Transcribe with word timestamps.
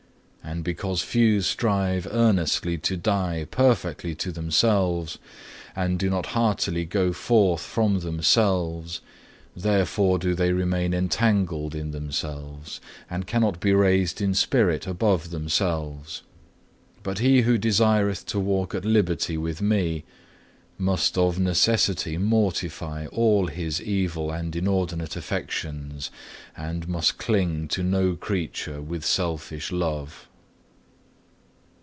But 0.43 0.63
because 0.65 1.01
few 1.01 1.39
strive 1.39 2.05
earnestly 2.11 2.77
to 2.79 2.97
die 2.97 3.47
perfectly 3.49 4.13
to 4.15 4.33
themselves, 4.33 5.17
and 5.77 5.97
do 5.97 6.09
not 6.09 6.25
heartily 6.27 6.83
go 6.83 7.13
forth 7.13 7.61
from 7.61 7.99
themselves, 8.01 8.99
therefore 9.55 10.19
do 10.19 10.35
they 10.35 10.51
remain 10.51 10.93
entangled 10.93 11.73
in 11.73 11.91
themselves, 11.91 12.81
and 13.09 13.25
cannot 13.27 13.61
be 13.61 13.71
raised 13.73 14.19
in 14.19 14.33
spirit 14.33 14.85
above 14.87 15.29
themselves. 15.29 16.21
But 17.01 17.19
he 17.19 17.43
who 17.43 17.57
desireth 17.57 18.25
to 18.27 18.39
walk 18.39 18.75
at 18.75 18.83
liberty 18.83 19.37
with 19.37 19.61
Me, 19.61 20.03
must 20.77 21.17
of 21.17 21.39
necessity 21.39 22.17
mortify 22.17 23.05
all 23.07 23.47
his 23.47 23.81
evil 23.81 24.31
and 24.31 24.53
inordinate 24.53 25.15
affections, 25.15 26.11
and 26.57 26.89
must 26.89 27.17
cling 27.17 27.69
to 27.69 27.83
no 27.83 28.15
creature 28.17 28.81
with 28.81 29.05
selfish 29.05 29.71
love." 29.71 30.27